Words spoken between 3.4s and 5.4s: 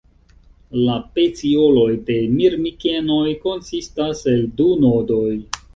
konsistas el du nodoj.